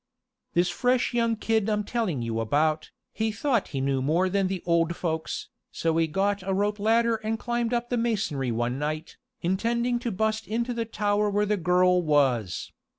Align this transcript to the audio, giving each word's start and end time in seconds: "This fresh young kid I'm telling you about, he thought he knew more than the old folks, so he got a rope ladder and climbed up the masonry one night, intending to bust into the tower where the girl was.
"This 0.55 0.69
fresh 0.71 1.13
young 1.13 1.35
kid 1.35 1.69
I'm 1.69 1.83
telling 1.83 2.23
you 2.23 2.39
about, 2.39 2.89
he 3.13 3.31
thought 3.31 3.67
he 3.67 3.79
knew 3.79 4.01
more 4.01 4.29
than 4.29 4.47
the 4.47 4.63
old 4.65 4.95
folks, 4.95 5.49
so 5.71 5.95
he 5.97 6.07
got 6.07 6.41
a 6.41 6.55
rope 6.55 6.79
ladder 6.79 7.17
and 7.17 7.37
climbed 7.37 7.71
up 7.71 7.89
the 7.89 7.97
masonry 7.97 8.51
one 8.51 8.79
night, 8.79 9.17
intending 9.43 9.99
to 9.99 10.11
bust 10.11 10.47
into 10.47 10.73
the 10.73 10.85
tower 10.85 11.29
where 11.29 11.45
the 11.45 11.55
girl 11.55 12.01
was. 12.01 12.71